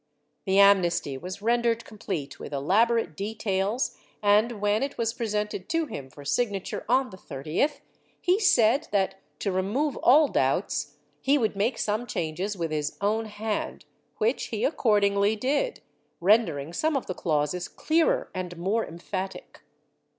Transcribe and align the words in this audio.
The 0.47 0.57
amnesty 0.57 1.15
was 1.15 1.43
rendered 1.43 1.85
complete 1.85 2.39
with 2.39 2.53
elaborate 2.53 3.15
details 3.15 3.95
and, 4.23 4.59
when 4.59 4.81
it 4.81 4.97
was 4.97 5.13
presented 5.13 5.69
to 5.69 5.85
him 5.85 6.09
for 6.09 6.25
signature 6.25 6.83
on 6.89 7.11
the 7.11 7.19
30th, 7.19 7.81
he 8.19 8.39
said 8.39 8.87
that, 8.91 9.21
to 9.41 9.51
remove 9.51 9.95
all 9.97 10.27
doubts, 10.27 10.95
he 11.21 11.37
would 11.37 11.55
make 11.55 11.77
some 11.77 12.07
changes 12.07 12.57
with 12.57 12.71
his 12.71 12.97
own 12.99 13.25
hand, 13.25 13.85
which 14.17 14.45
he 14.45 14.63
accordingly 14.65 15.35
did, 15.35 15.81
rendering 16.19 16.73
some 16.73 16.97
of 16.97 17.05
the 17.05 17.13
clauses 17.13 17.67
clearer 17.67 18.31
and 18.33 18.57
more 18.57 18.83
emphatic. 18.83 19.61